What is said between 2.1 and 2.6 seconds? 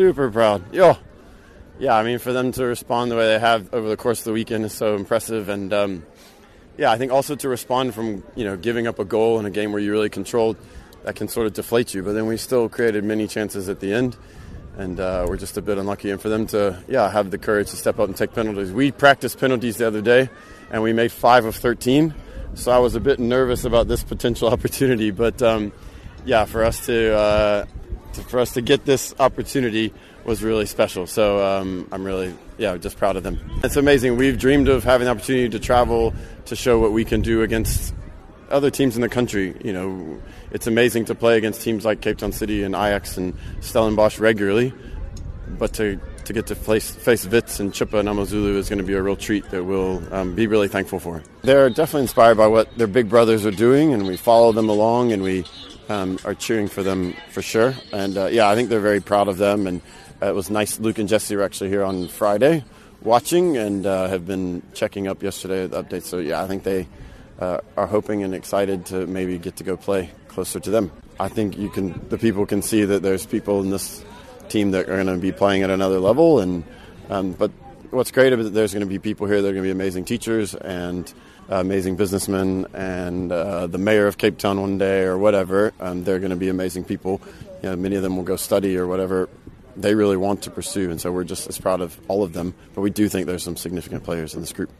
for them